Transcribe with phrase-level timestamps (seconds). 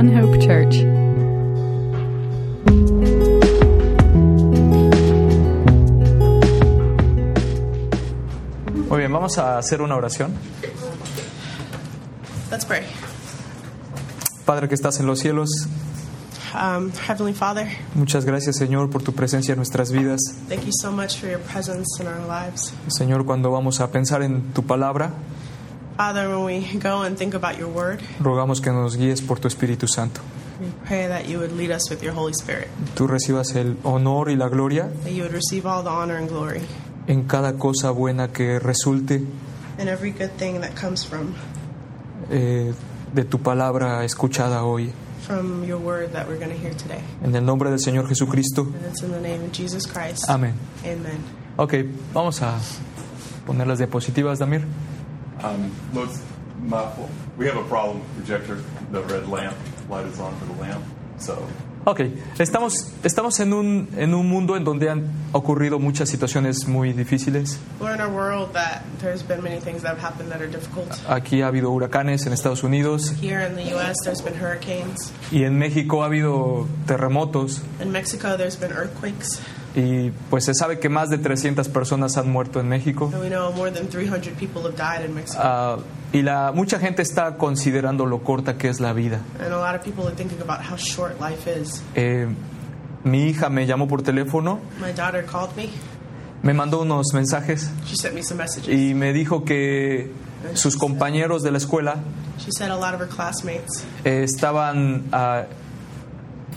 [0.00, 0.76] One Hope Church.
[8.88, 10.32] Muy bien, vamos a hacer una oración.
[12.50, 12.84] Let's pray.
[14.46, 15.68] Padre que estás en los cielos,
[16.52, 20.18] Um, Heavenly Father, muchas gracias Señor por tu presencia en nuestras vidas.
[20.48, 22.72] thank you so much for your presence in our lives.
[22.88, 25.12] Señor, cuando vamos a pensar en tu palabra,
[26.00, 29.48] Father, when we go and think about your word, rogamos que nos guíes por tu
[29.48, 30.22] Espíritu Santo.
[30.58, 34.30] we pray that you would lead us with your Holy Spirit, Tú recibas el honor
[34.30, 36.62] y la gloria that you would receive all the honor and glory
[37.06, 39.26] en cada cosa buena que resulte
[39.78, 41.34] and every good thing that comes from
[42.30, 42.72] eh,
[43.12, 44.90] de tu palabra escuchada hoy.
[45.26, 47.02] from your word that we're going to hear today.
[47.22, 48.62] En el nombre del Señor Jesucristo.
[48.62, 50.24] And it's in the name of Jesus Christ.
[50.30, 50.54] Amén.
[50.82, 51.22] Amen.
[51.58, 51.74] Ok,
[52.14, 52.58] vamos a
[53.46, 54.64] poner las diapositivas, Damir.
[55.42, 56.22] Um, most,
[56.62, 56.86] my,
[57.36, 58.62] we have a problem with projector.
[58.92, 59.56] The red lamp
[59.88, 60.84] light is on for the lamp.
[61.18, 61.46] So
[61.86, 62.00] Ok,
[62.38, 67.58] estamos, estamos en, un, en un mundo en donde han ocurrido muchas situaciones muy difíciles.
[67.80, 70.90] We're in a world that there's been many things that have happened that are difficult.
[71.08, 75.10] Aquí ha habido huracanes en Estados Unidos Here in the U.S., there's been hurricanes.
[75.32, 79.40] y en México ha habido terremotos In Mexico, there's been earthquakes.
[79.74, 83.10] Y pues se sabe que más de 300 personas han muerto en México.
[83.12, 85.40] And we know more than 300 people have died in Mexico.
[85.42, 85.76] Ah,
[86.12, 89.20] y la, mucha gente está considerando lo corta que es la vida.
[89.38, 91.82] and a lot of people are thinking about how short life is.
[91.94, 92.26] Eh,
[93.04, 95.70] mi hija me llamó por teléfono, My daughter called me.
[96.42, 98.68] me mandó unos mensajes She sent me some messages.
[98.74, 100.10] y me dijo que
[100.54, 101.96] sus compañeros de la escuela
[102.38, 105.44] She said a lot of her classmates estaban ah,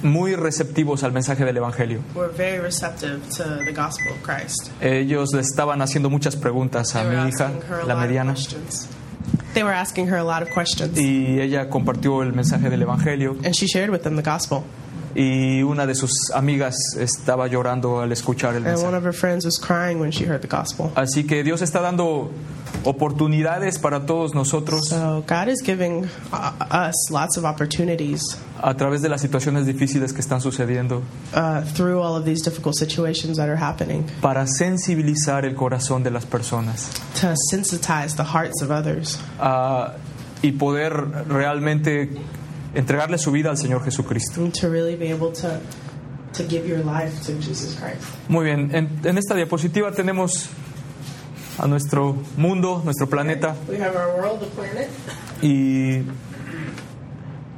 [0.02, 2.00] muy receptivos al mensaje del Evangelio.
[2.16, 4.72] were very receptive to the gospel of Christ.
[4.82, 7.94] Ellos le estaban haciendo muchas preguntas a They were mi hija, asking her a la
[7.94, 8.88] lot of mediana, questions.
[9.54, 10.98] They were asking her a lot of questions.
[11.00, 14.64] y ella compartió el mensaje del Evangelio And she shared with them the gospel.
[15.16, 18.98] y una de sus amigas estaba llorando al escuchar el And one mensaje.
[18.98, 20.92] of her friends was crying when she heard the gospel.
[20.96, 22.32] Así que Dios está dando
[22.84, 26.52] oportunidades para todos nosotros So God is giving uh,
[26.90, 28.22] us lots of opportunities
[28.66, 31.04] a través de las situaciones difíciles que están sucediendo.
[31.36, 34.06] uh, through all of these difficult situations that are happening.
[34.22, 36.90] Para sensibilizar el corazón de las personas.
[37.20, 39.20] To sensitize the hearts of others.
[39.40, 39.96] Ah,
[40.42, 40.94] y poder
[41.28, 42.10] realmente
[42.74, 44.42] entregarle su vida al Señor Jesucristo.
[44.42, 45.60] and to really be able to
[46.34, 48.02] to give your life to Jesus Christ.
[48.30, 50.50] Muy bien, en, en esta diapositiva tenemos
[51.60, 53.56] a nuestro mundo, nuestro planeta.
[53.70, 54.90] We have our world, the planet,
[55.42, 56.02] y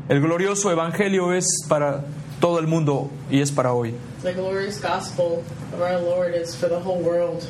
[0.10, 2.04] el glorioso evangelio es para
[2.40, 3.94] todo el mundo y es para hoy.
[4.22, 5.44] the glorious gospel
[5.74, 7.46] of our Lord is for the whole world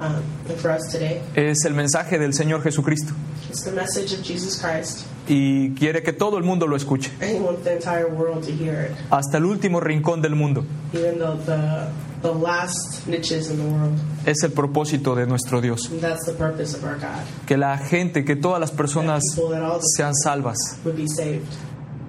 [0.00, 1.20] um, and for us today.
[1.34, 3.12] Es el mensaje del Señor Jesucristo
[3.50, 7.30] It's the message of Jesus Christ, y quiere que todo el mundo lo escuche, and
[7.30, 10.64] He wants the entire world to hear it, hasta el último rincón del mundo.
[10.92, 11.90] even though the
[12.22, 13.96] the last niches in the world.
[14.26, 15.88] Es el propósito de nuestro Dios.
[15.90, 17.22] And that's the purpose of our God.
[17.46, 20.56] Que la gente, que todas las personas People that all sean salvas.
[20.84, 21.46] would be saved.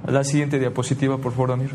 [0.08, 1.72] La siguiente diapositiva, por favor, Damir.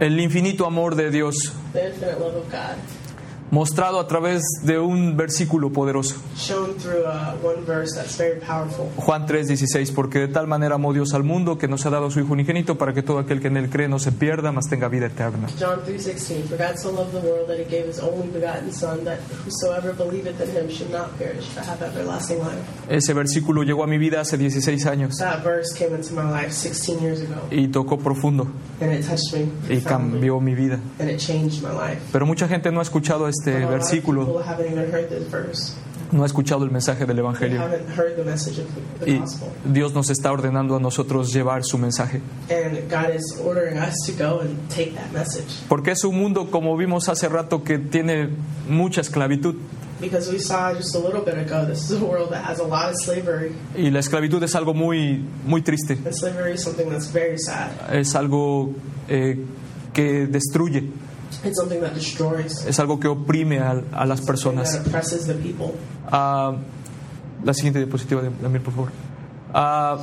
[0.00, 1.34] El infinito amor de Dios
[1.72, 2.76] The infinite love of God,
[3.56, 6.16] mostrado a través de un versículo poderoso.
[6.36, 8.86] shown through uh, one verse that's very powerful.
[8.96, 12.10] Juan 3:16, porque de tal manera amó Dios al mundo que nos ha dado a
[12.10, 14.68] su Hijo unigénito para que todo aquel que en él cree no se pierda, mas
[14.70, 15.48] tenga vida eterna.
[15.60, 19.04] John 3:16 For God so loved the world that he gave his only begotten son
[19.04, 22.58] that whosoever believeth in him should not perish but have everlasting life.
[22.88, 26.52] Ese versículo llegó a mi vida hace 16 años That verse came into my life
[26.52, 28.46] 16 years ago y tocó profundo
[28.80, 30.78] and it touched me y cambió mi vida.
[30.98, 32.00] and it changed my life.
[32.10, 34.42] Pero mucha gente no ha escuchado este Of versículo,
[36.12, 37.62] no ha escuchado el mensaje del Evangelio.
[39.06, 39.20] Y.
[39.64, 42.20] Dios nos está ordenando a nosotros llevar su mensaje.
[45.68, 48.28] Porque es un mundo, como vimos hace rato, que tiene
[48.68, 49.56] mucha esclavitud.
[53.76, 55.98] Y la esclavitud es algo muy, muy triste.
[57.92, 58.74] Es algo
[59.08, 59.38] eh,
[59.94, 60.90] que destruye.
[61.44, 62.64] It's something that destroys.
[62.66, 64.72] Es algo que oprime a, a las Something personas.
[64.72, 65.74] that oppresses the people.
[66.10, 66.54] Ah,
[67.44, 68.88] la siguiente diapositiva, Damir, por favor.
[69.52, 69.98] Ah,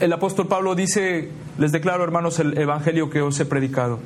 [0.00, 3.98] el apóstol Pablo dice, les declaro, hermanos, el evangelio que os he predicado.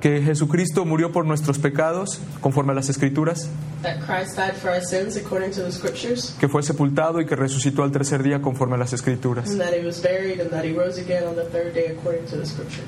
[0.00, 3.48] Que Jesucristo murió por nuestros pecados, conforme a las escrituras,
[6.38, 9.50] que fue sepultado y que resucitó al tercer día, conforme a las escrituras.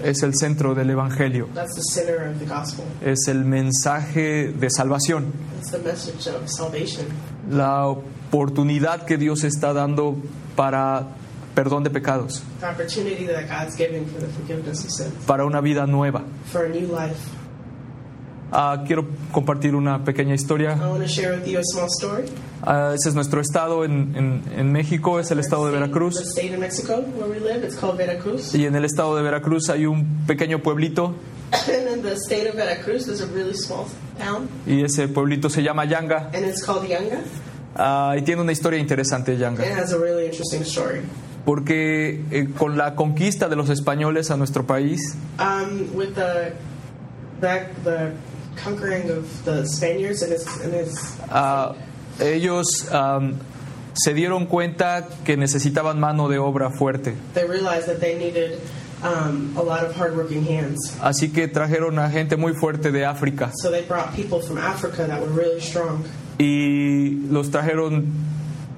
[0.05, 1.49] Es el centro del evangelio.
[1.53, 2.85] That's the center of the gospel.
[3.05, 5.33] Es el mensaje de salvación.
[5.59, 7.07] It's the message of salvation.
[7.51, 10.17] La oportunidad que Dios está dando
[10.55, 11.20] para
[11.63, 12.43] perdón de pecados,
[15.27, 16.23] para una vida nueva.
[16.51, 17.17] for a new life.
[18.53, 20.77] Ah, quiero compartir una pequeña historia.
[22.63, 26.35] Ah, ese es nuestro estado en, en- en México, es el estado de Veracruz.
[28.55, 31.15] Y en el estado de Veracruz hay un pequeño pueblito
[31.53, 33.85] And in the state of Veracruz, there's a really small
[34.19, 36.31] town, y ese pueblito se llama Yanga.
[36.33, 37.21] and it's called Yanga.
[37.77, 39.63] Ah, y tiene una historia interesante Yanga.
[41.45, 45.01] Porque eh, con la conquista de los españoles a nuestro país,
[45.39, 46.53] Um, with the
[47.41, 48.13] the
[48.63, 51.75] conquering of the Spaniards and his, and his ah,
[52.21, 53.37] ellos am,
[53.95, 57.15] se dieron cuenta que necesitaban mano de obra fuerte.
[57.35, 58.61] they realized that they needed
[59.03, 60.95] um, a lot of hardworking hands.
[61.01, 65.07] Así que trajeron a gente muy fuerte de África So they brought people from Africa
[65.07, 66.05] that were really strong,
[66.39, 68.05] y los trajeron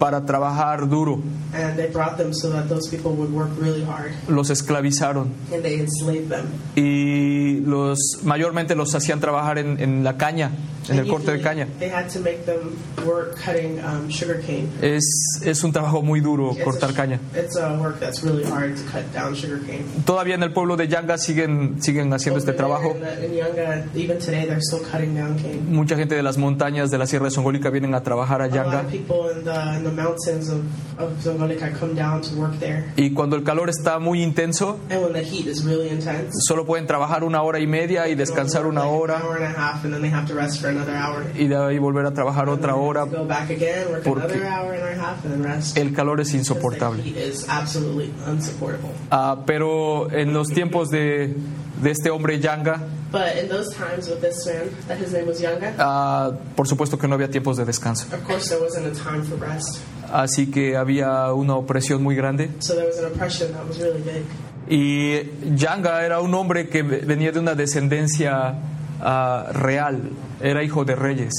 [0.03, 1.21] para trabajar duro.
[1.55, 5.63] and they brought them so that those people would work really hard, Los esclavizaron and
[5.63, 6.47] they enslaved them.
[6.77, 10.51] y los mayormente los hacían trabajar en, en la caña,
[10.89, 11.69] en el corte de caña.
[11.79, 12.77] They had to make them
[13.07, 14.69] work cutting um, sugar cane.
[14.81, 15.05] Es,
[15.45, 17.19] es un trabajo muy duro It's cortar a, caña.
[17.37, 19.85] it's a work that's really hard to cut down sugar cane.
[20.05, 22.97] Todavía en el pueblo de Yanga siguen, siguen haciendo este trabajo.
[23.23, 25.63] In, Yanga, even today, they're still cutting down cane.
[25.71, 28.49] Mucha gente de las montañas de la Sierra de Songolica vienen a trabajar a A
[28.49, 28.81] lot Yanga.
[28.81, 30.61] of people in the, in the mountains of,
[30.99, 32.93] of Zongolica come down to work there.
[32.97, 36.65] Y cuando el calor está muy intenso, And when the heat is really intense, solo
[36.65, 39.59] pueden trabajar una hora y media y descansar una like hora An hour and a
[39.59, 41.25] half, and then they have to rest for another hour.
[41.39, 43.05] y de ahí volver a trabajar otra hora.
[43.05, 45.77] Go back again, work Porque another hour and a half, and then rest.
[45.79, 47.03] El calor es Because the insoportable.
[47.03, 48.91] heat is absolutely unsupportable.
[49.11, 51.35] Ah, pero en los tiempos de,
[51.83, 52.81] de este hombre Yanga,
[53.11, 56.99] But in those times with this man, that his name was Yanga, ah, por supuesto
[56.99, 58.07] que no había tiempos de descanso.
[58.13, 59.81] of course there wasn't a time for rest.
[60.11, 62.51] Así que había una opresión muy grande.
[62.61, 64.25] So there was an oppression that was really big.
[64.69, 68.55] Y Yanga era un hombre que venía de una descendencia
[69.03, 71.33] ah, real, era hijo de reyes.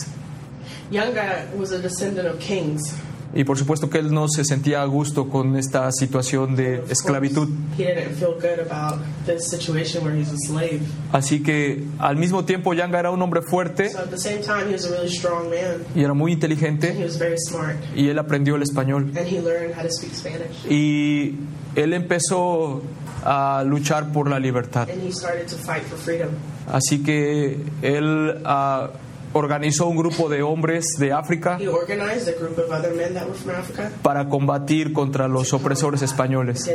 [0.91, 2.93] Yanga was a descendant of kings.
[3.35, 7.47] Y por supuesto que él no se sentía a gusto con esta situación de esclavitud.
[7.47, 10.81] course, He didn't feel good about this situation where he's a slave.
[11.11, 14.67] Así que al mismo tiempo Yanga era un hombre fuerte So at the same time,
[14.69, 15.83] he was a really strong man.
[15.95, 19.11] y era muy He inteligente was very smart, y él aprendió el español.
[19.17, 20.65] and he learned how to speak Spanish.
[20.69, 21.35] Y
[21.75, 22.83] él empezó
[23.25, 24.87] a luchar por la libertad.
[24.91, 26.29] And he started to fight for freedom.
[26.71, 28.89] Así que él ah,
[29.33, 33.27] organizó un grupo de hombres de África He organized a group of other men that
[33.27, 36.69] were from Africa para combatir contra los opresores españoles.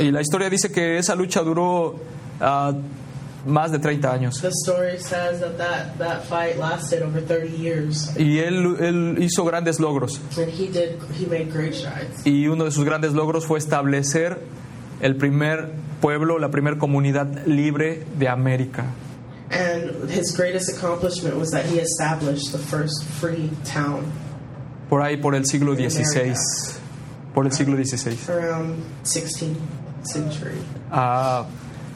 [0.00, 1.96] Y la historia dice que esa lucha duró
[2.40, 2.72] ah,
[3.46, 4.40] más de 30 años.
[4.40, 9.44] The story says that that, that fight lasted over 30 years, Y él, él hizo
[9.44, 10.20] grandes logros.
[12.24, 14.38] Y uno de sus grandes logros fue establecer
[15.00, 18.86] el primer pueblo, la primera comunidad libre de América.
[19.50, 24.04] And his greatest accomplishment was that he established the first free town
[24.88, 26.34] Por ahí, por el siglo XVI.
[27.34, 28.16] Por el siglo XVI.
[28.28, 29.56] around 16th
[30.02, 30.58] century.
[30.90, 31.46] Ah,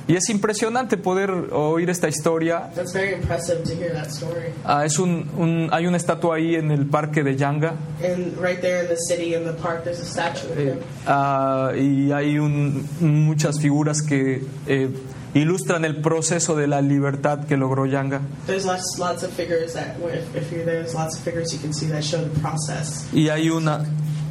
[0.07, 2.71] y es impresionante poder oír esta historia.
[2.75, 4.53] That's very impressive to hear that story.
[4.65, 8.61] Ah, es un, un- hay una estatua ahí en el parque de Yanga And right
[8.61, 10.79] there in the city, in the park, there's a statue of eh, him.
[11.07, 14.89] ah, y hay un- muchas figuras que eh,
[15.35, 18.21] ilustran el proceso de la libertad que logró Yanga.
[18.47, 21.59] There's lots, lots of figures that, if, if you're there, there's lots of figures you
[21.59, 23.07] can see that show the process.
[23.13, 23.85] Y hay una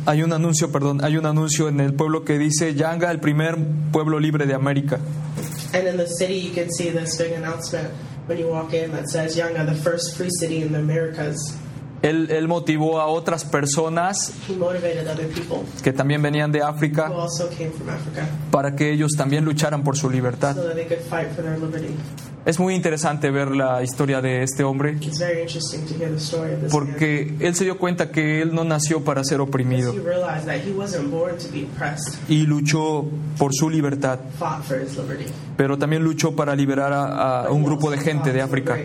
[0.05, 3.57] hay un anuncio, perdón, hay un anuncio en el pueblo que dice Yanga, el primer
[3.91, 4.99] pueblo libre de América.
[5.73, 7.89] And in the city, you can see this big announcement
[8.27, 11.57] when you walk in that says Yanga, the first free city in the Americas.
[12.03, 14.33] Él, él motivó a otras personas
[15.81, 17.09] que también venían de África
[18.51, 20.55] para que ellos también lucharan por su libertad.
[22.45, 26.17] Es muy interesante ver la historia de este hombre It's very interesting to hear the
[26.17, 26.87] story of this man.
[26.87, 29.93] porque él se dio cuenta que él no nació para ser oprimido
[32.27, 33.05] y luchó
[33.37, 34.19] por su libertad,
[35.55, 38.77] pero también luchó para liberar a, a un grupo de gente de África.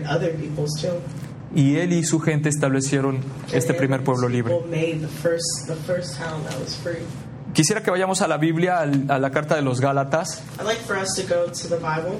[1.55, 3.19] Y él y su gente establecieron
[3.51, 4.55] este primer pueblo libre.
[7.53, 10.97] Quisiera que vayamos a la Biblia, a la carta de los Gálatas, I'd like for
[10.97, 12.19] us to go to the Bible,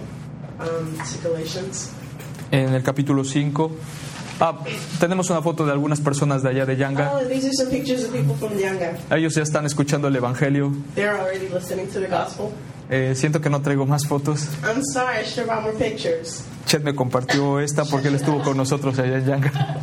[0.59, 1.91] um, to Galatians.
[2.51, 3.71] en el capítulo 5.
[4.41, 4.57] Ah,
[4.99, 7.11] tenemos una foto de algunas personas de allá de Yanga.
[7.13, 7.19] Oh.
[9.15, 10.71] Ellos ya están escuchando el Evangelio.
[10.95, 12.51] They're already listening to the gospel.
[12.89, 14.47] Eh, siento que no traigo más fotos.
[16.69, 19.81] Chet me compartió esta porque él estuvo con nosotros allá en Yanga.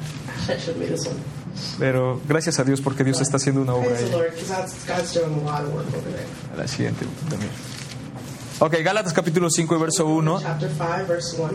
[1.81, 4.09] Pero gracias a Dios porque Dios está haciendo una obra ahí.
[6.55, 7.51] A la siguiente también.
[8.61, 10.41] Ok, Gálatas capítulo 5 y verso 1.
[10.41, 11.53] Chapter 5, verse 1.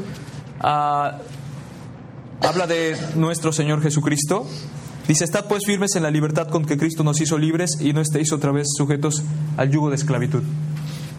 [0.59, 1.17] ah,
[2.41, 4.45] habla de nuestro Señor Jesucristo.
[5.07, 8.01] Dice, estad pues firmes en la libertad con que Cristo nos hizo libres y no
[8.01, 9.23] estéis otra vez sujetos
[9.55, 10.43] al yugo de esclavitud.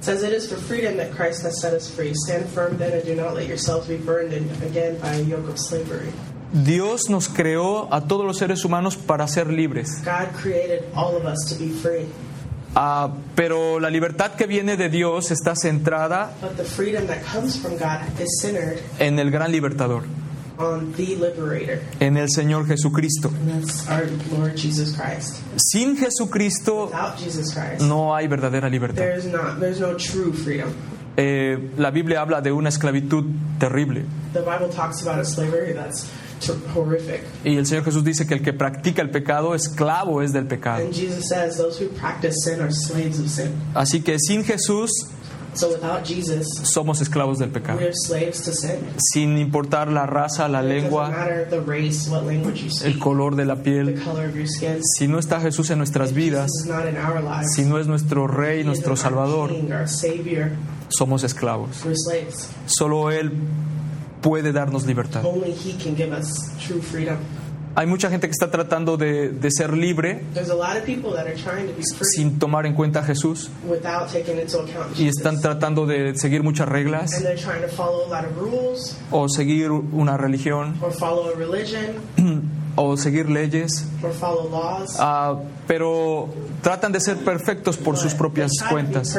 [0.02, 2.12] It says, It is for freedom that Christ has set us free.
[2.26, 5.60] Stand firm then and do not let yourselves be burdened again by a yoke of
[5.60, 6.12] slavery.
[6.52, 10.02] Dios nos creó a todos los seres humanos para ser libres.
[10.04, 12.06] God created all of us to be free.
[12.74, 17.56] Ah, pero la libertad que viene de Dios está centrada But the freedom that comes
[17.56, 20.02] from God is centered en el gran libertador,
[20.62, 21.80] on the liberator.
[22.00, 23.28] en el Señor Jesucristo.
[23.28, 25.42] And that's our Lord Jesus Christ.
[25.56, 28.96] Sin Jesucristo Without Jesus Christ, no hay verdadera libertad.
[28.96, 30.72] there's not there's no true freedom.
[31.16, 33.24] Eh, la Biblia habla de una esclavitud
[33.58, 34.04] terrible.
[34.32, 36.08] The Bible talks about a slavery that's
[36.74, 37.22] horrific.
[37.44, 40.84] Y el Señor Jesús dice que el que practica el pecado, esclavo es del pecado.
[40.84, 43.52] And Jesus says those who practice sin are slaves of sin.
[43.74, 44.90] Así que sin Jesús
[45.54, 47.78] somos esclavos del pecado.
[47.78, 49.38] we are slaves to sin.
[49.38, 51.12] Importar la raza, la lengua,
[52.84, 54.02] el color de la the piel.
[54.02, 54.80] color of your skin.
[54.82, 57.54] Si no está Jesús en nuestras vidas, Jesus is not in our lives.
[57.54, 59.50] si no es nuestro Rey, nuestro Salvador,
[60.88, 61.82] somos esclavos.
[62.66, 63.32] Solo Él
[64.20, 65.22] puede darnos libertad.
[67.74, 71.12] Hay mucha gente que está tratando de, de ser libre There's a lot of people
[71.12, 74.60] that are trying to be free sin tomar en cuenta a Jesús without taking into
[74.60, 78.24] account y están tratando de seguir muchas reglas and they're trying to follow a lot
[78.24, 81.96] of rules o seguir una religión or follow a religion
[82.76, 84.96] o seguir leyes, or follow laws.
[84.98, 85.36] ah,
[85.66, 86.28] pero
[86.62, 89.14] tratan de ser perfectos por sus propias cuentas.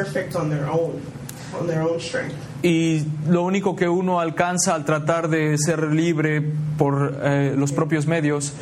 [2.64, 6.42] Y lo único que uno alcanza al tratar de ser libre
[6.78, 8.54] por eh, los propios medios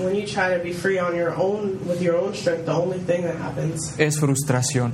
[3.98, 4.92] es frustración.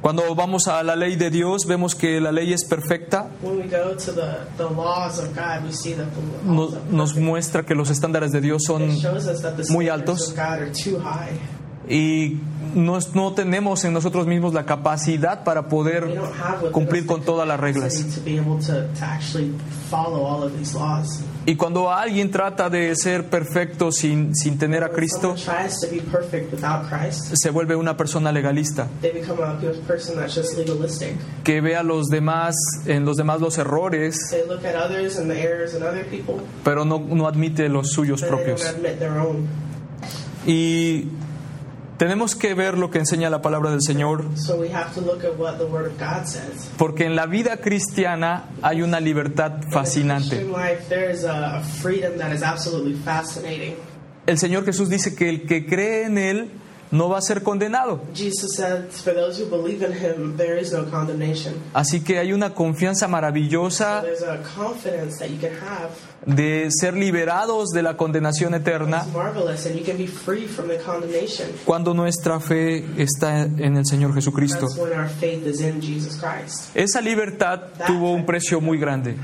[0.00, 3.30] Cuando vamos a la ley de Dios, vemos que la ley es perfecta,
[6.44, 8.96] nos, nos muestra que los estándares de Dios son
[9.70, 10.32] muy altos.
[11.88, 12.38] Y
[12.74, 16.20] no, no tenemos en nosotros mismos la capacidad para poder
[16.72, 18.04] cumplir con todas las reglas.
[21.46, 25.34] Y cuando alguien trata de ser perfecto sin, sin tener a Cristo,
[27.32, 31.16] se vuelve una persona legalista, they become a person that's just legalistic.
[31.44, 32.54] que ve a los demás,
[32.86, 36.34] en los demás los errores, They look at others and the errors in other people,
[36.64, 38.62] pero no, no admite los suyos propios.
[40.46, 41.08] Y
[41.98, 45.24] tenemos que ver lo que enseña la palabra del Señor, So we have to look
[45.24, 46.70] at what the Word of God says.
[46.78, 50.36] porque en la vida cristiana hay una libertad fascinante.
[50.36, 53.74] Christian life, there is a, a freedom that is absolutely fascinating.
[54.26, 56.50] El Señor Jesús dice que el que cree en Él
[56.90, 58.00] no va a ser condenado.
[58.14, 61.54] Jesus said, For those who believe in Him, there is no condemnation.
[61.74, 65.90] Así que hay una confianza maravillosa There's a confidence that you can have.
[66.26, 70.68] de ser liberados de la condenación eterna It's marvelous, and you can be free from
[70.68, 71.48] the condemnation.
[71.64, 74.66] cuando nuestra fe está en el Señor Jesucristo.
[76.74, 79.16] Esa libertad tuvo un precio muy grande,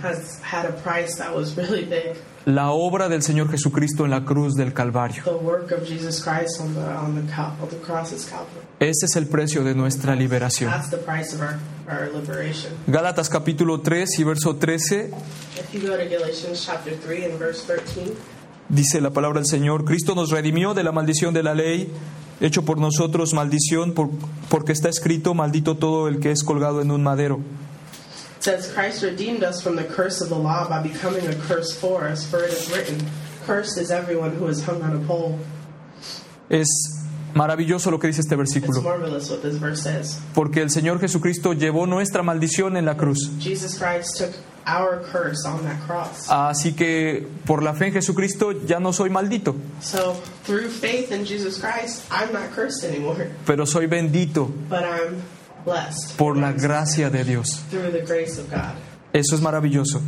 [2.46, 5.22] La obra del Señor Jesucristo en la cruz del Calvario.
[5.24, 8.66] The work of Jesus Christ on the on the, cal- on the cross is Calvary.
[8.80, 10.70] Ese es el precio de nuestra liberación.
[10.70, 11.58] That's the price of our,
[11.88, 12.72] our liberation.
[12.86, 15.10] Gálatas capítulo 3 y verso 13
[15.58, 18.12] If you go to Galatians chapter 3 and verse 13,
[18.68, 21.90] dice la palabra del Señor, Cristo nos redimió de la maldición de la ley,
[22.42, 24.10] hecho por nosotros maldición, por-
[24.50, 27.40] porque está escrito, maldito todo el que es colgado en un madero.
[28.44, 32.04] Says, Christ redeemed us from the curse of the law by becoming a curse for
[32.06, 33.00] us, for it is written,
[33.46, 35.38] Cursed is everyone who is hung on a pole.
[36.50, 36.68] Es
[37.34, 40.20] maravilloso lo que dice este It's versículo, marvelous what this verse says.
[40.34, 43.30] porque el Señor Jesucristo llevó nuestra maldición en la cruz.
[43.40, 44.34] Jesus Christ took
[44.66, 46.28] our curse on that cross.
[46.30, 51.24] Así que por la fe en Jesucristo ya no soy maldito, So through faith in
[51.24, 55.33] Jesus Christ, I'm not cursed anymore, pero soy bendito but I'm blessed
[56.16, 57.62] por la gracia de Dios.
[59.12, 60.00] Eso es maravilloso.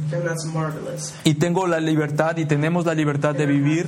[1.24, 3.86] Y tengo la libertad y tenemos la libertad de vivir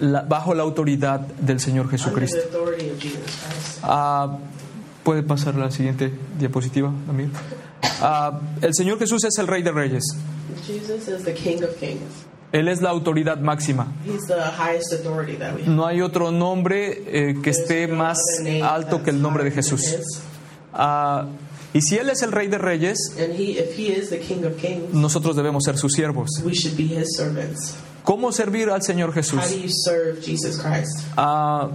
[0.00, 2.36] la- bajo la autoridad del Señor Jesucristo.
[3.82, 4.36] Ah,
[5.02, 7.28] Puede pasar la siguiente diapositiva, Amir.
[8.00, 10.04] Ah, el Señor Jesús es el Rey de Reyes.
[12.52, 13.88] Él es la autoridad máxima.
[15.66, 18.18] No hay otro nombre eh, que esté más
[18.62, 19.96] alto que el nombre de Jesús.
[20.74, 21.26] Ah,
[21.74, 22.98] y si Él es el Rey de Reyes,
[24.92, 26.30] nosotros debemos ser sus siervos.
[28.04, 29.40] ¿Cómo servir al Señor Jesús?
[31.16, 31.70] Ah,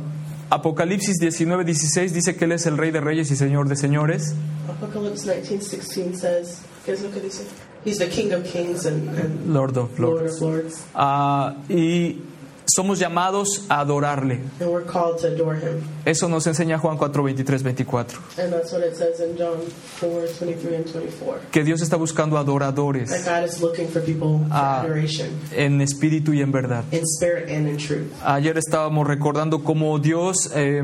[0.49, 4.33] Apocalipsis 19, 16 dice que Él es el Rey de Reyes y Señor de Señores.
[4.69, 7.41] Apocalypse 19:16 says, guys, look at this.
[7.87, 10.35] He's the King of Kings and, and Lord of Lord Lords.
[10.35, 12.17] of Lords, Ah, y
[12.65, 14.41] somos llamados a adorarle.
[14.59, 15.81] and we're called to adore Him.
[16.05, 18.05] Eso nos enseña Juan 4, 23, 24.
[18.39, 19.61] And that's what it says in John
[20.01, 21.39] 4, 23 and 24.
[21.49, 24.81] Que Dios está buscando adoradores That God is looking for people for Ah.
[24.81, 26.83] adoration en espíritu y en verdad.
[26.91, 28.11] in spirit and in truth.
[28.25, 30.83] Ayer estábamos recordando cómo Dios eh,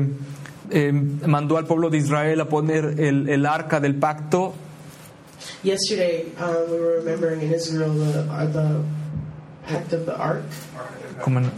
[0.70, 4.54] eh, mandó al pueblo de Israel a poner el, el arca del pacto
[5.62, 8.82] Yesterday, um, we were remembering in Israel the, uh, the
[9.66, 10.42] pact of the ark,
[11.44, 11.50] en-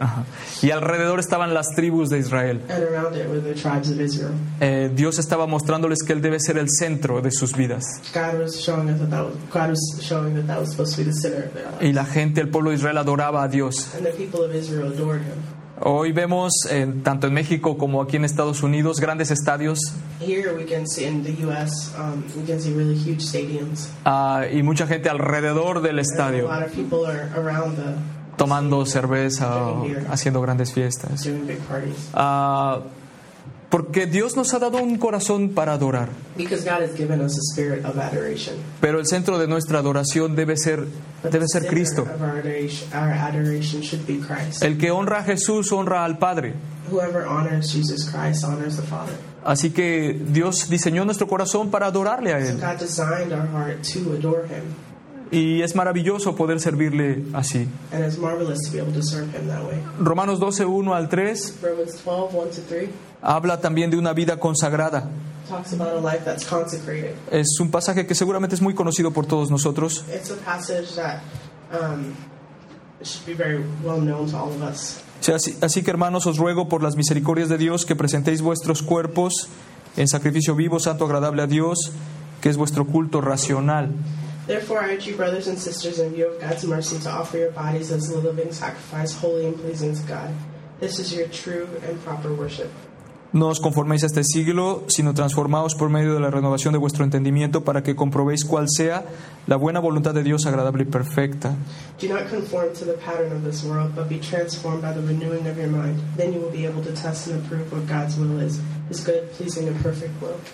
[0.00, 0.24] ajá.
[0.62, 2.60] y alrededor estaban las tribus de Israel.
[2.68, 4.34] and around it were the tribes of Israel.
[4.60, 7.84] Eh, Dios estaba mostrándoles que Él debe ser el centro de sus vidas.
[8.12, 11.04] God was showing us that, that was, God was showing that that was supposed to
[11.04, 11.80] be the center of their life.
[11.82, 13.88] Y la gente, el pueblo de Israel adoraba a Dios.
[15.80, 19.78] Hoy vemos, eh, tanto en México como aquí en Estados Unidos, grandes estadios
[20.20, 21.92] Here we can see in the U.S.
[22.36, 23.90] We can see really huge stadiums.
[24.52, 26.74] y mucha gente alrededor del estadio are the
[28.36, 31.28] tomando cerveza o haciendo grandes fiestas.
[33.70, 37.42] Porque Dios nos ha dado un corazón para adorar, because God has given us a
[37.52, 38.56] spirit of adoration.
[38.80, 40.86] pero el centro de nuestra adoración debe ser,
[41.30, 42.06] debe ser Cristo.
[44.60, 46.54] El que honra a Jesús honra al Padre.
[46.90, 49.14] Whoever honors Jesus Christ honors the Father.
[49.44, 52.58] Así que Dios diseñó nuestro corazón para adorarle a Él.
[55.30, 57.68] Y es maravilloso poder servirle así.
[57.92, 59.78] and it's marvelous to be able to serve Him that way.
[59.98, 62.88] Romanos 12, 1 al 3 Romans 12, 1 to 3
[63.22, 65.08] habla también de una vida consagrada.
[67.30, 70.04] Es un pasaje que seguramente es muy conocido por todos nosotros.
[70.14, 71.20] It's a passage that
[71.72, 72.14] um,
[73.02, 75.00] should be very well known to all of us.
[75.20, 78.40] O sea, Así, así que hermanos, os ruego por las misericordias de Dios que presentéis
[78.40, 79.48] vuestros cuerpos
[79.96, 81.92] en sacrificio vivo, santo, agradable a Dios,
[82.40, 83.90] que es vuestro culto racional.
[84.46, 87.50] Therefore, I urge you, brothers and sisters, in view of God's mercy, to offer your
[87.50, 90.30] bodies as a living sacrifice, holy and pleasing to God.
[90.80, 92.70] This is your true and proper worship.
[93.30, 97.04] No os conforméis a este siglo, sino transformaos por medio de la renovación de vuestro
[97.04, 99.04] entendimiento para que comprobéis cuál sea
[99.46, 101.54] la buena voluntad de Dios agradable y perfecta.
[102.00, 105.46] Do not conform to the pattern of this world, but be transformed by the renewing
[105.46, 106.00] of your mind.
[106.16, 108.60] Then you will be able to test and approve what God's will is,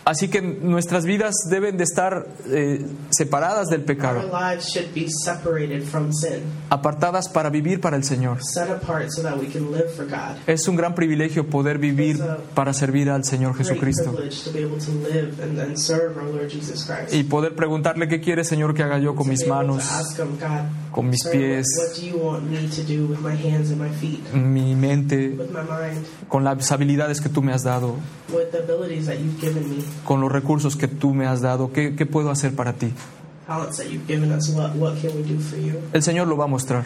[0.04, 5.06] Así que nuestras vidas deben de estar eh, separadas del Our pecado, lives should be
[5.08, 8.38] separated from sin, apartadas para vivir para el Señor.
[8.42, 10.36] set apart so that we can live for God.
[10.46, 12.18] Es un gran privilegio poder vivir
[12.54, 16.28] para servir al Señor Jesucristo privilege to be able to live and, and serve our
[16.28, 17.12] Lord Jesus Christ.
[17.14, 19.84] y poder preguntarle qué quiere Señor que haga yo con mis manos,
[20.94, 21.66] con mis pies,
[24.32, 25.36] mi mente,
[26.28, 27.96] con las habilidades que tú me has dado,
[28.32, 31.72] with the abilities that you've given me, con los recursos que tú me has dado?
[31.72, 32.92] ¿Qué, qué puedo hacer para ti?
[35.92, 36.84] El Señor lo va a mostrar.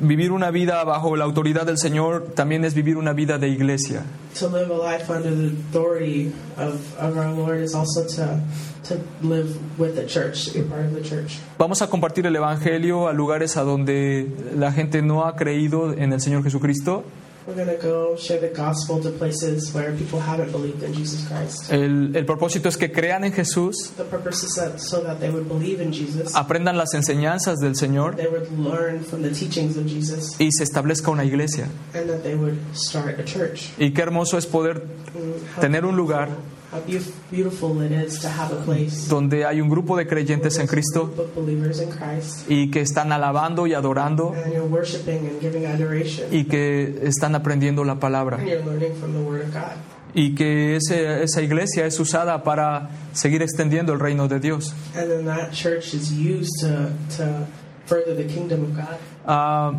[0.00, 4.04] Vivir una vida bajo la autoridad del Señor también es vivir una vida de iglesia.
[4.38, 8.38] To live a life under the authority of, of our Lord is also to
[8.88, 11.38] to live with the church, to be part of the church.
[11.58, 16.12] Vamos a compartir el Evangelio a lugares a donde la gente no ha creído en
[16.12, 17.04] el Señor Jesucristo.
[17.48, 21.28] We're going to go share the gospel to places where people haven't believed in Jesus
[21.28, 21.70] Christ.
[21.72, 25.30] El, el propósito es que crean en Jesús, The purpose is that so that they
[25.30, 29.76] would believe in Jesus, aprendan las enseñanzas del Señor they would learn from the teachings
[29.76, 31.68] of Jesus, y se establezca una iglesia.
[31.94, 33.70] and that they would start a church.
[33.78, 34.82] Y qué hermoso es poder
[35.14, 36.30] Mm, tener un lugar
[36.72, 40.58] How beau- beautiful it is to have a place donde hay un grupo de creyentes
[40.58, 44.66] en Cristo group of believers in Christ, y que están alabando y adorando and you're
[44.68, 48.38] worshiping and giving adoration, y que están aprendiendo la palabra.
[48.38, 49.72] and you're learning from the Word of God.
[50.14, 54.74] Y que ese- esa iglesia es usada para seguir extendiendo el reino de Dios.
[54.96, 57.46] And then that church is used to, to
[57.86, 58.96] further the kingdom of God.
[59.26, 59.72] Ah,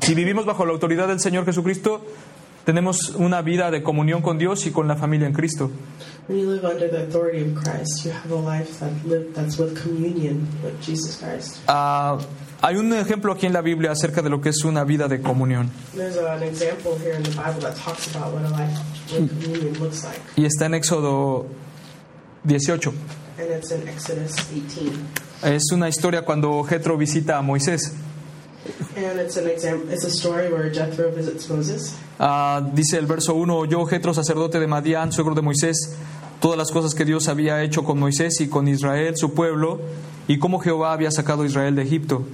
[0.00, 2.00] si vivimos bajo la autoridad del Señor Jesucristo,
[2.64, 5.70] tenemos una vida de comunión con Dios y con la familia en Cristo.
[6.28, 9.58] When you live under the authority of Christ, you have a life that live, that's
[9.58, 11.58] with communion with Jesus Christ.
[11.66, 12.18] Ah,
[12.62, 15.20] hay un ejemplo aquí en la Biblia acerca de lo que es una vida de
[15.20, 15.70] comunión
[20.36, 21.46] y está en Éxodo
[22.44, 22.92] 18.
[23.40, 24.92] and it's in Exodus 18.
[25.42, 27.94] Es una historia cuando Jetro visita a Moisés.
[28.96, 31.94] And it's an exam- It's a story where Jethro visits Moses.
[32.18, 35.96] Ah, dice el verso 1, yo Jetro, sacerdote de Madián, suegro de Moisés,
[36.40, 39.80] todas las cosas que Dios había hecho con Moisés y con Israel, su pueblo,
[40.28, 42.24] y cómo Jehová había sacado a Israel de Egipto.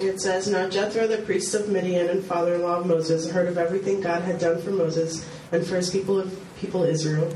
[0.00, 3.48] It says, Now Jethro, the priest of Midian and father in law of Moses, heard
[3.48, 6.28] of everything God had done for Moses and for his people of
[6.60, 7.28] people Israel,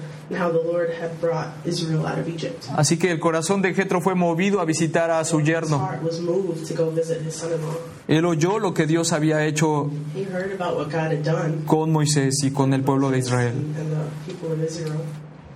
[2.76, 5.78] Así que el corazón de Jetro fue movido a visitar a su His yerno.
[5.78, 7.74] heart was moved to go visit his son in law.
[8.08, 11.90] Él oyó lo que Dios había hecho He heard about what God had done con
[11.92, 13.52] Moisés y con el pueblo de Israel.
[13.52, 15.00] and the people of Israel.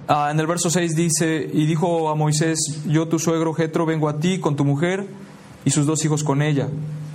[0.08, 4.08] Ah, en el verso 6 dice, y dijo a Moisés, yo tu suegro Jetro vengo
[4.08, 5.04] a ti con tu mujer
[5.64, 6.68] y sus dos hijos con ella.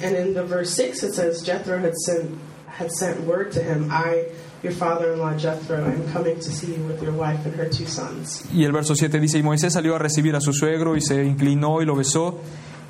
[0.03, 2.31] And in the verse 6, it says, Jethro had sent,
[2.67, 4.25] had sent word to him, I,
[4.63, 7.69] your father in law Jethro, am coming to see you with your wife and her
[7.69, 8.45] two sons.
[8.53, 11.23] Y el verso 7 dice, y Moisés salió a recibir a su suegro y se
[11.23, 12.39] inclinó y lo besó,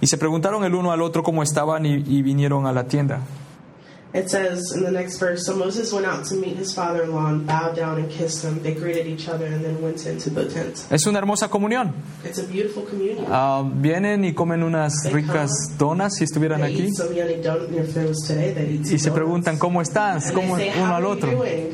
[0.02, 3.22] y se preguntaron el uno al otro cómo estaban y, y vinieron a la tienda.
[4.14, 7.14] It says in the next verse, So Moses went out to meet his father in
[7.14, 8.62] law and bowed down and kissed him.
[8.62, 10.86] They greeted each other and then went into the tent.
[10.92, 11.94] Es una hermosa comunión.
[12.26, 13.26] It's a beautiful communion.
[13.30, 17.72] Ah, vienen y comen unas ricas donas si estuvieran They aquí eat some yummy donut
[17.72, 18.54] if it was today.
[18.54, 19.16] They eat some y se donuts.
[19.16, 21.32] preguntan cómo estás, And cómo they say, uno al otro.
[21.32, 21.70] doing?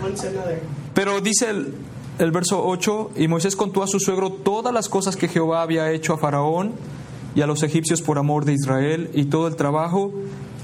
[0.00, 0.60] One to another.
[0.94, 1.74] Pero dice el,
[2.20, 5.90] el verso 8, y Moisés contó a su suegro todas las cosas que Jehová había
[5.90, 6.74] hecho a Faraón
[7.34, 10.12] y a los egipcios por amor de Israel y todo el trabajo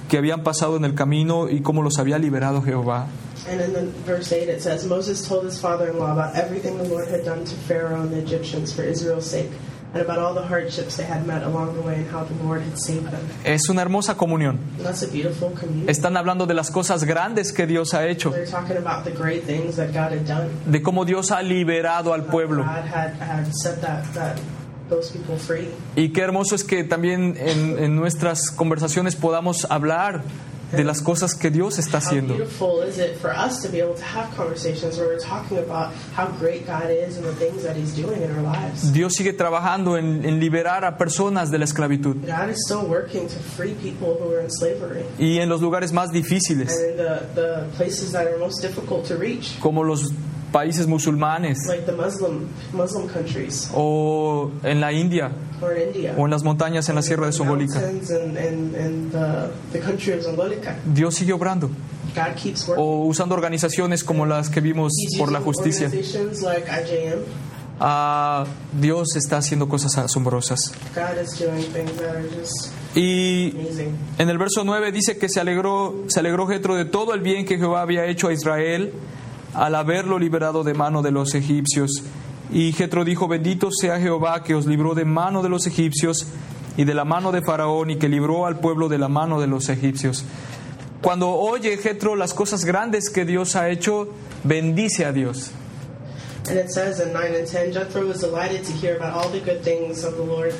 [0.08, 3.06] que habían pasado en el camino y cómo los había liberado Jehová.
[3.48, 7.08] And in the verse 8 it says, Moses told his father-in-law about everything the Lord
[7.08, 9.50] had done to Pharaoh and the Egyptians for Israel's sake,
[9.94, 12.62] and about all the hardships they had met along the way and how the Lord
[12.62, 13.24] had saved them.
[13.44, 14.58] Es una hermosa comunión.
[14.78, 15.88] And that's a beautiful communion.
[15.88, 19.44] Están hablando de las cosas grandes que Dios ha hecho, They're talking about the great
[19.44, 20.50] things that God had done.
[20.66, 22.64] de cómo Dios ha liberado al pueblo.
[22.64, 24.55] God had, had set that, that those people free.
[25.96, 30.22] Y qué hermoso es que también en, en nuestras conversaciones podamos hablar
[30.72, 32.34] de las cosas que Dios está haciendo.
[38.92, 42.16] Dios sigue trabajando en, en liberar a personas de la esclavitud.
[42.16, 45.04] God is still working to free people who are in slavery.
[45.18, 49.06] Y en los lugares más difíciles, and in the, the places that are most difficult
[49.06, 50.10] to reach, como los
[50.56, 56.14] países musulmanes like the Muslim Muslim countries o en la India or in India.
[56.16, 57.78] o en las montañas en la sierra de Songolica.
[57.80, 60.76] Mountains and, and, and the, the country of Zongolica.
[60.86, 61.68] Dios sigue obrando
[62.14, 62.82] God keeps working.
[62.82, 65.90] o usando organizaciones como las que vimos por la justicia.
[66.42, 66.66] like.
[67.78, 70.72] Ah, Dios está haciendo cosas asombrosas.
[70.94, 73.94] God is doing things that are just Y amazing.
[74.16, 77.44] En el verso 9 dice que se alegró, se alegró Jetro de todo el bien
[77.44, 78.94] que Jehová había hecho a Israel
[79.56, 82.02] al haberlo liberado de mano de los egipcios.
[82.52, 86.26] Y Jetro dijo, bendito sea Jehová que os libró de mano de los egipcios
[86.76, 89.46] y de la mano de Faraón y que libró al pueblo de la mano de
[89.46, 90.24] los egipcios.
[91.00, 94.08] Cuando oye Jetro las cosas grandes que Dios ha hecho,
[94.44, 95.52] bendice a Dios.
[96.48, 99.40] And it says in 9 and 10, Jethro was delighted to hear about all the
[99.40, 100.54] good things of the Lord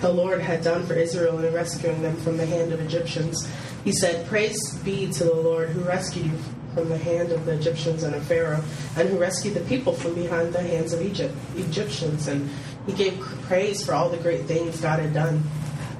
[0.00, 3.46] the Lord had done for Israel in rescuing them from the hand of Egyptians.
[3.84, 6.38] He said, Praise be to the Lord who rescued you
[6.78, 8.62] from the hand of the Egyptians and of Pharaoh,
[8.96, 12.28] and who rescued the people from behind the hands of Egypt, Egyptians.
[12.28, 12.48] And
[12.86, 15.42] he gave praise for all the great things God had done.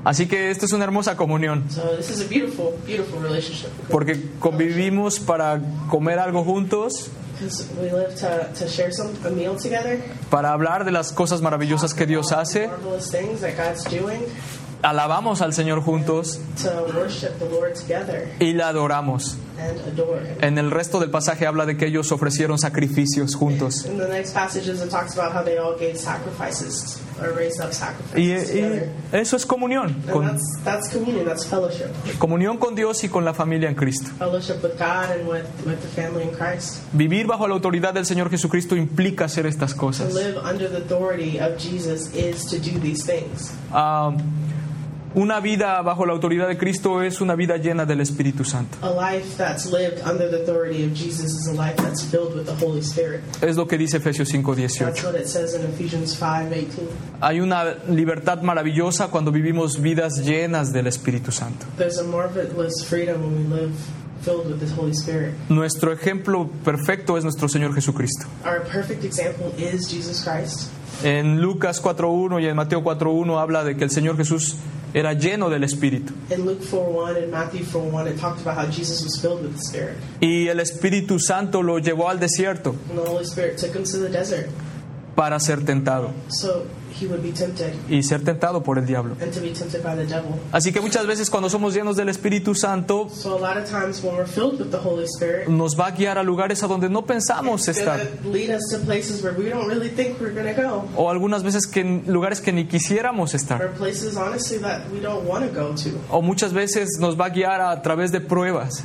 [0.04, 3.70] Así que esta es una hermosa comunión, So this is a beautiful, beautiful relationship.
[3.90, 5.60] porque convivimos para
[5.90, 10.84] comer algo juntos, Because we live to, to share some a meal together, para hablar
[10.84, 12.68] de las cosas maravillosas que Dios hace.
[14.82, 16.40] Alabamos al Señor juntos
[18.40, 19.36] y la adoramos.
[20.40, 23.86] En el resto del pasaje habla de que ellos ofrecieron sacrificios juntos.
[28.16, 28.36] Y, y
[29.12, 30.26] eso es comunión, con-
[32.20, 34.10] comunión con Dios y con la familia en Cristo.
[36.92, 40.14] Vivir bajo la autoridad del Señor Jesucristo implica hacer estas cosas.
[40.14, 40.38] live
[45.14, 48.78] una vida bajo la autoridad de Cristo es una vida llena del Espíritu Santo.
[48.82, 52.46] A life that's lived under the authority of Jesus is a life that's filled with
[52.46, 53.20] the Holy Spirit.
[53.40, 55.04] Es lo que dice Efesios That's 5:18.
[55.04, 56.88] what it says in Ephesians 5:18.
[57.20, 61.66] Hay una libertad maravillosa cuando vivimos vidas llenas del Espíritu Santo.
[61.76, 63.72] There's a marvelous freedom when we live
[64.22, 65.34] filled with the Holy Spirit.
[65.48, 68.26] Nuestro ejemplo perfecto es nuestro Señor Jesucristo.
[71.02, 74.56] En Lucas 4.1 y en Mateo 4.1 habla de que el Señor Jesús
[74.94, 76.12] era lleno del Espíritu.
[76.30, 79.62] In Luke 4:1 and Matthew 4:1, it talked about how Jesus was filled with the
[79.62, 79.96] Spirit.
[80.20, 82.74] Y el Espíritu Santo lo llevó al desierto.
[82.90, 84.48] And the Holy Spirit took him to the desert.
[85.14, 86.64] para ser tentado so
[87.00, 89.16] he would be tempted y ser tentado por el diablo.
[89.20, 90.34] and to be tempted by the devil.
[90.52, 94.02] Así que muchas veces cuando somos llenos del Espíritu Santo So a lot of times
[94.02, 96.88] when we're filled with the Holy Spirit, nos va a guiar a lugares a donde
[96.90, 97.98] no pensamos estar.
[97.98, 100.84] going to lead us to places where we don't really think we're going to go,
[100.96, 103.60] O algunas veces que en lugares que ni quisiéramos estar.
[103.62, 107.26] or places honestly that we don't want to go to, O muchas veces nos va
[107.26, 108.82] a guiar a través de pruebas.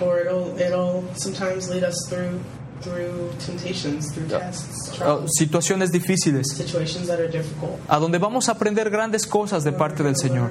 [0.00, 2.40] or it'll it'll sometimes lead us through
[2.82, 6.46] through temptations, through tests, o trials, situaciones difíciles.
[6.54, 7.78] situations that are difficult.
[7.88, 10.50] A donde vamos a aprender grandes cosas de parte del Señor.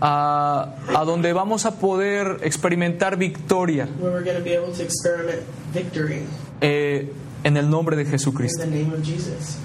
[0.00, 4.82] A, a donde vamos a poder experimentar victoria where we're going to be able to
[4.82, 6.22] experiment victory
[6.60, 7.06] eh,
[7.46, 8.64] en el nombre de in Jesucristo.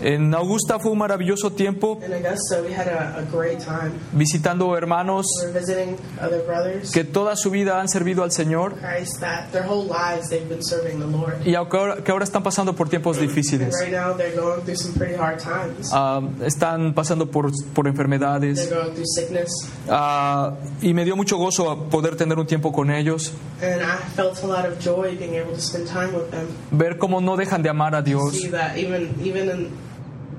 [0.02, 3.92] En Augusta fue un maravilloso tiempo In Augusta, we had a, a great time.
[4.12, 5.26] visitando hermanos
[6.94, 8.76] que toda su vida han servido al Señor
[11.44, 11.58] y que
[12.12, 13.76] ahora, están pasando por tiempos difíciles.
[15.92, 18.72] Ah, están pasando por, por enfermedades.
[19.90, 23.34] Ah, y me dio mucho gozo poder tener un tiempo con ellos,
[26.72, 28.34] ver cómo no dejan de amar a Dios,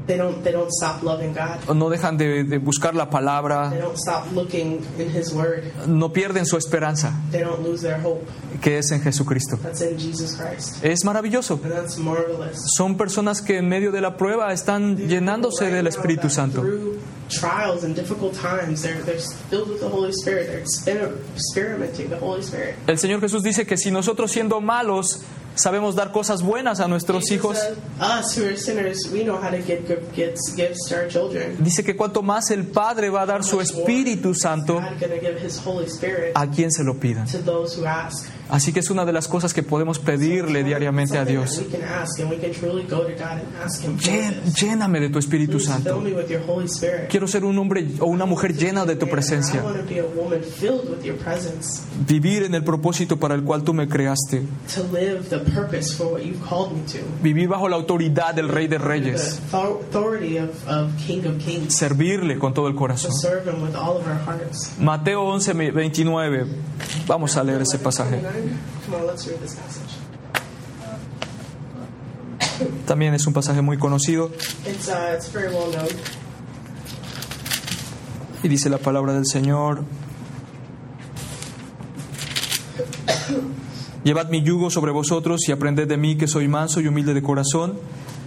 [0.04, 1.60] they don't they don't stop loving God.
[1.76, 5.62] no dejan de, de buscar la They palabra, don't stop looking in His Word.
[5.86, 8.26] no pierden su esperanza, They don't lose their hope.
[8.60, 9.56] que es en Jesucristo.
[9.62, 10.84] That's in Jesus Christ.
[10.84, 11.60] Es maravilloso.
[11.62, 12.58] And that's marvelous.
[12.76, 16.62] Son personas que en medio de la prueba están llenándose Right del Espíritu that Santo.
[22.86, 25.22] El Señor Jesús dice que si nosotros siendo malos
[25.54, 27.58] sabemos dar cosas buenas a nuestros hijos,
[31.58, 34.80] dice que cuanto más el Padre va a dar su Espíritu Santo
[36.34, 37.26] a quien se lo pidan.
[38.52, 41.62] Así que es una de las cosas que podemos pedirle diariamente a Dios.
[44.60, 46.04] Lléname de tu Espíritu Santo.
[47.08, 49.64] Quiero ser un hombre o una mujer llena de tu presencia.
[52.06, 54.42] Vivir en el propósito para el cual tú me creaste.
[57.22, 59.40] Vivir bajo la autoridad del Rey de Reyes.
[61.68, 63.12] Servirle con todo el corazón.
[64.78, 66.46] Mateo 11, 29.
[67.06, 68.20] Vamos a leer ese pasaje.
[68.84, 69.98] Come on, let's read this passage.
[72.86, 74.30] También es un pasaje muy conocido.
[74.66, 75.88] It's uh, it's very well known.
[78.42, 79.84] Y dice la palabra del Señor.
[84.04, 87.22] Llevad mi yugo sobre vosotros y aprended de mí que soy manso y humilde de
[87.22, 87.78] corazón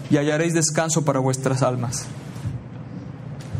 [0.09, 2.05] y hallaréis descanso para vuestras almas.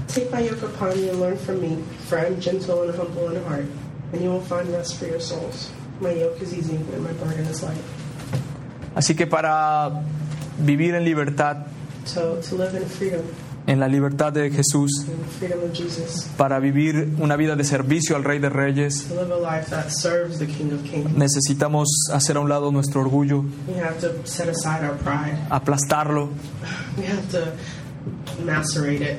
[0.08, 3.36] Take my yoke upon you and learn from me, for I am gentle and humble
[3.36, 3.66] in heart,
[4.14, 5.72] and you will find rest for your souls.
[6.02, 7.78] My yoke is easy and my burden is light.
[8.96, 9.92] Así que para
[10.60, 11.68] vivir en libertad,
[12.14, 13.22] To, to live in freedom,
[13.68, 17.64] en la libertad de Jesús, in the freedom of Jesus, para vivir una vida de
[17.64, 21.12] servicio al Rey de Reyes, to live a life that serves the King of Kings,
[21.18, 25.36] necesitamos hacer a un lado nuestro orgullo, we have to set aside our pride.
[25.50, 26.30] aplastarlo,
[26.98, 27.54] We have to
[28.46, 29.18] macerate it.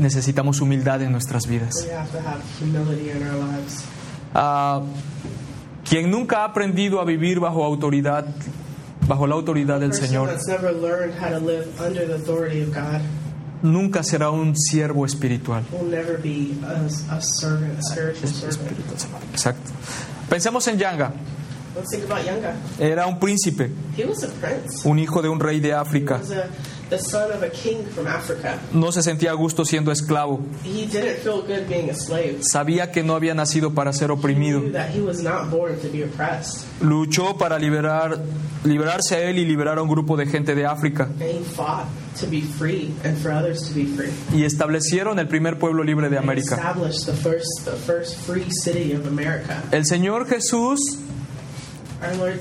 [0.00, 1.86] necesitamos humildad en nuestras vidas.
[1.86, 1.92] We
[5.90, 8.24] quien nunca ha aprendido a vivir bajo autoridad,
[9.08, 10.30] bajo la autoridad del Señor,
[13.62, 15.64] nunca será un siervo espiritual.
[19.32, 19.70] Exacto.
[20.28, 21.12] Pensemos en Yanga.
[22.78, 24.88] Era un príncipe, He was a prince.
[24.88, 26.20] un hijo de un rey de África.
[26.90, 28.58] The son of a king from Africa.
[28.72, 30.40] No se sentía a gusto siendo esclavo.
[30.64, 32.40] He didn't feel good being a slave.
[32.42, 34.60] Sabía que no había nacido para ser He oprimido.
[34.60, 36.66] knew that he was not born to be oppressed.
[36.82, 38.18] Luchó para liberar,
[38.64, 41.04] liberarse a él y liberar a un grupo de gente de África.
[41.04, 41.86] And he fought
[42.20, 44.10] to be free and for others to be free.
[44.34, 46.56] Y establecieron el primer pueblo libre de He América.
[46.56, 49.62] established the first, the first free city of America.
[49.72, 50.80] El Señor Jesús,
[52.02, 52.40] Our Lord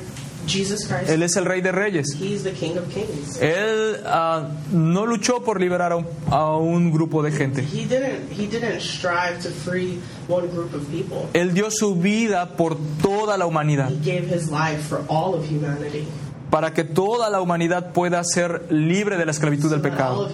[0.50, 2.16] Jesus Christ, Él es el Rey de Reyes.
[2.20, 3.40] He's the King of Kings.
[3.42, 7.62] Él ah, no luchó por liberar a un, a un grupo de gente.
[7.62, 8.32] He didn't.
[8.32, 11.30] He didn't strive to free one group of people.
[11.34, 15.50] Él dio su vida por toda la humanidad, He gave his life for all of
[15.50, 16.08] humanity,
[16.50, 20.30] para que toda la humanidad pueda ser libre de la esclavitud del pecado.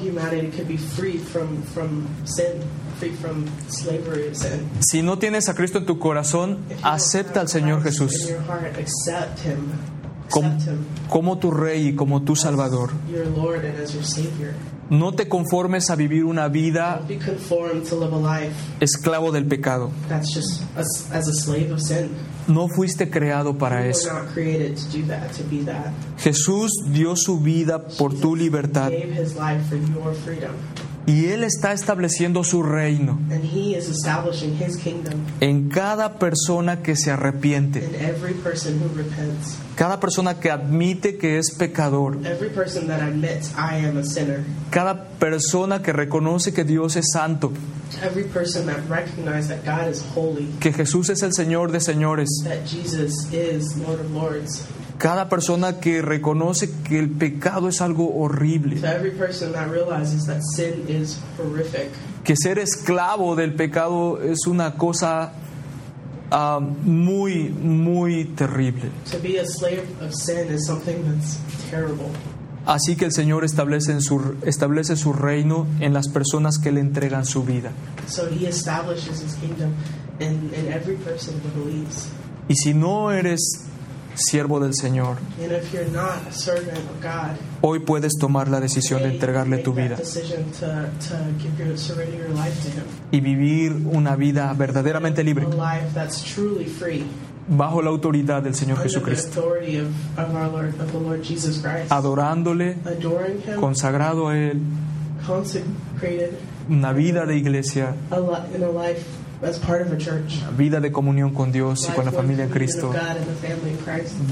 [4.79, 8.13] Si no tienes a Cristo en tu corazón, acepta al Señor Jesús.
[10.29, 10.57] Como,
[11.09, 12.91] como tu Rey y como tu Salvador.
[14.89, 17.01] No te conformes a vivir una vida
[18.79, 19.89] esclavo del pecado.
[22.47, 24.09] No fuiste creado para eso.
[26.19, 28.91] Jesús dio su vida por tu libertad
[31.07, 36.81] Y Él está estableciendo su reino And He is establishing His kingdom en cada persona
[36.81, 37.83] que se arrepiente,
[39.75, 42.17] cada persona que admite que es pecador,
[44.69, 47.51] cada persona que reconoce que Dios es santo,
[48.01, 52.29] Every person that recognizes that God is holy, que Jesús es el Señor de señores,
[54.97, 60.25] cada persona que reconoce que el pecado es algo horrible, To every person that realizes
[60.25, 61.89] that sin is horrific,
[62.23, 65.31] que ser esclavo del pecado es una cosa
[66.31, 68.89] ah, muy, muy terrible.
[69.11, 72.09] to be a slave of sin is something that's terrible.
[72.65, 76.79] Así que el Señor establece, en su, establece su reino en las personas que le
[76.79, 77.71] entregan su vida.
[78.07, 79.73] So He establishes His kingdom
[80.19, 82.07] in, in every person who believes.
[82.47, 83.41] Y si no eres
[84.15, 85.17] siervo del Señor,
[87.61, 89.97] hoy puedes tomar la decisión de entregarle tu vida
[93.11, 95.47] y vivir una vida verdaderamente libre
[97.47, 99.53] bajo la autoridad del Señor Jesucristo,
[101.89, 102.77] adorándole,
[103.59, 104.61] consagrado a Él,
[106.69, 107.95] una vida de iglesia,
[110.57, 112.93] vida de comunión con Dios y con la familia en Cristo,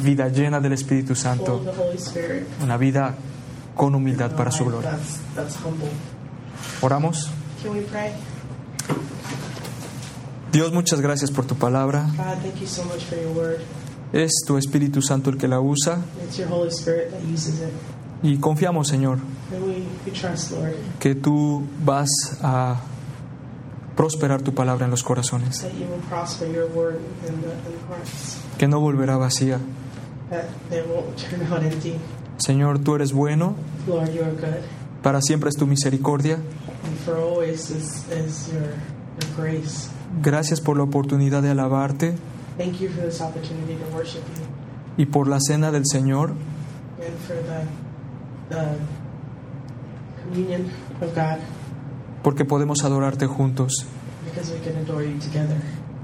[0.02, 1.62] vida llena del Espíritu Santo,
[2.62, 3.16] una vida
[3.76, 4.98] con humildad para su gloria.
[6.82, 7.30] Oramos.
[10.52, 12.08] Dios, muchas gracias por tu palabra.
[14.12, 16.00] Es tu Espíritu Santo el que la usa.
[18.22, 19.18] Y confiamos, Señor,
[21.00, 22.10] que tú vas
[22.42, 22.80] a
[23.96, 25.66] prosperar tu palabra en los corazones,
[28.58, 29.60] que no volverá vacía.
[32.38, 33.56] Señor, tú eres bueno,
[35.02, 36.38] para siempre es tu misericordia.
[40.22, 42.16] Gracias por la oportunidad de alabarte
[42.58, 44.46] Thank you for this opportunity to worship you.
[44.96, 46.34] y por la cena del Señor,
[47.00, 47.66] and for the,
[48.50, 48.78] the
[50.22, 51.40] communion of God
[52.24, 53.86] porque podemos adorarte juntos.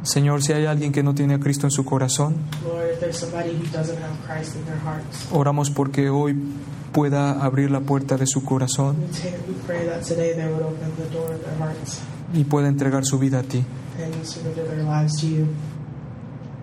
[0.04, 2.36] Señor, si hay alguien que no tiene a Cristo en su corazón,
[5.32, 6.38] oramos porque hoy
[6.92, 8.96] pueda abrir la puerta de su corazón
[12.34, 13.64] y pueda entregar su vida a ti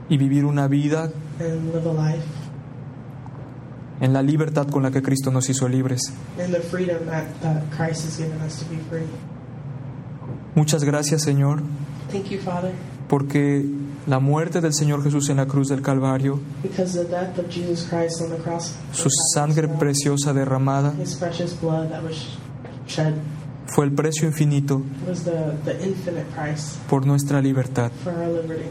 [0.09, 1.11] y vivir una vida
[4.01, 6.13] en la libertad con la que Cristo nos hizo libres.
[10.57, 11.61] Muchas gracias, Señor,
[12.11, 12.73] Thank you, Father,
[13.09, 13.65] porque
[14.07, 17.87] la muerte del Señor Jesús en la cruz del Calvario, because the death of Jesus
[17.87, 22.39] Christ on the cross, su sangre preciosa derramada, his precious blood that was
[22.89, 23.15] shed,
[23.67, 27.91] fue el precio infinito was the, the infinite price por nuestra libertad.
[28.03, 28.71] for our liberty.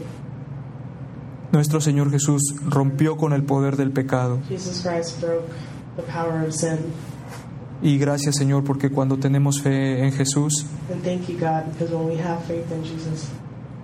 [1.52, 4.40] Nuestro Señor Jesús rompió con el poder del pecado.
[7.82, 12.06] Y gracias, Señor, porque cuando tenemos fe en Jesús, And thank you, God, because when
[12.08, 13.28] we have faith in Jesus,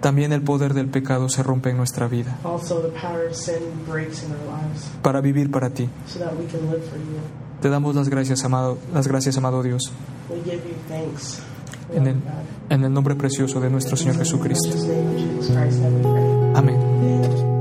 [0.01, 3.61] también el poder del pecado se rompe en nuestra vida also the power of sin
[3.89, 5.89] breaks in our lives para vivir para ti.
[6.07, 7.19] so that we can live for you.
[7.61, 9.93] Te damos las gracias, amado, las gracias, amado Dios,
[11.95, 12.17] en el,
[12.71, 14.71] en el nombre precioso de nuestro Señor Jesucristo.
[16.55, 17.52] Amén.